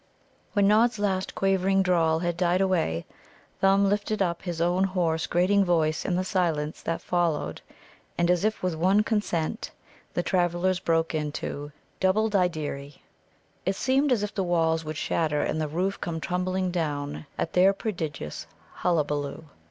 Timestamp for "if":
8.43-8.63, 14.23-14.33